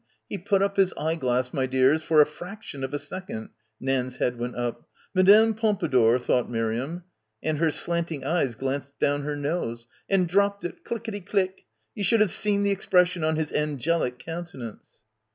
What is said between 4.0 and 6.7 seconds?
head went up— "Madame Pompadour" thought